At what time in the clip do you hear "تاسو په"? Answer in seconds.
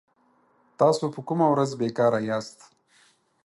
0.79-1.19